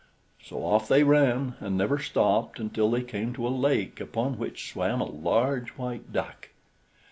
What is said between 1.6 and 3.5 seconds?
never stopped until they came to